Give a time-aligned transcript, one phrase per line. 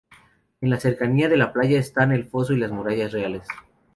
[0.61, 3.45] En la cercanía de la playa están el Foso y las Murallas Reales.